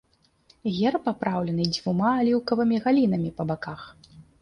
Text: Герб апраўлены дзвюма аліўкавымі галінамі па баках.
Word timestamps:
Герб 0.77 1.03
апраўлены 1.11 1.63
дзвюма 1.75 2.09
аліўкавымі 2.25 2.83
галінамі 2.89 3.29
па 3.39 3.43
баках. 3.55 3.89